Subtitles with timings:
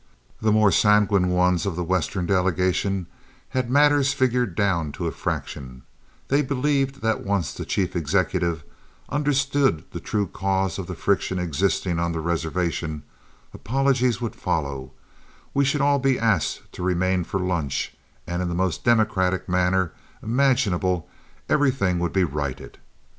[0.41, 3.05] The more sanguine ones of the Western delegation
[3.49, 5.83] had matters figured down to a fraction;
[6.27, 8.63] they believed that once the chief executive
[9.09, 13.03] understood the true cause of the friction existing on the reservation,
[13.53, 14.91] apologies would follow,
[15.53, 17.93] we should all be asked to remain for lunch,
[18.25, 19.91] and in the most democratic manner
[20.23, 21.07] imaginable
[21.47, 22.79] everything would be righted.